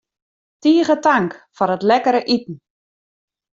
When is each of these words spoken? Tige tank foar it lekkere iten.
Tige 0.61 0.95
tank 1.05 1.31
foar 1.55 1.71
it 1.75 1.83
lekkere 1.89 2.21
iten. 2.35 2.55